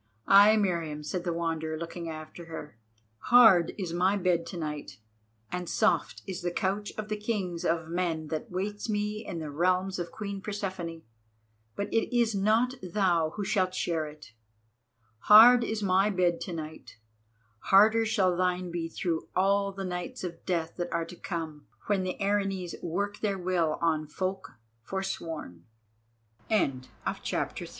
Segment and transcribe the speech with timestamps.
[0.27, 2.75] "Ay, Meriamun," said the Wanderer, looking after her.
[3.29, 4.97] "Hard is my bed to night,
[5.51, 9.51] and soft is the couch of the kings of Men that waits me in the
[9.51, 11.03] realms of Queen Persephone.
[11.75, 14.33] But it is not thou who shalt share it.
[15.19, 16.97] Hard is my bed to night,
[17.65, 22.01] harder shall thine be through all the nights of death that are to come when
[22.01, 25.65] the Erinnyes work their will on folk forsworn."
[27.21, 27.69] CHAPTER IV.